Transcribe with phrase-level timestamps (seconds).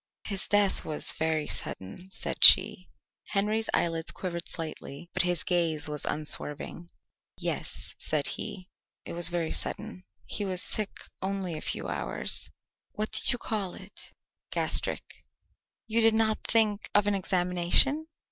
[0.23, 2.89] "His death was very sudden," said she.
[3.27, 6.89] Henry's eyelids quivered slightly but his gaze was unswerving.
[7.37, 8.67] "Yes," said he;
[9.05, 10.03] "it was very sudden.
[10.25, 10.89] He was sick
[11.21, 12.49] only a few hours."
[12.93, 14.11] "What did you call it?"
[14.49, 15.03] "Gastric."
[15.85, 18.07] "You did not think of an examination?"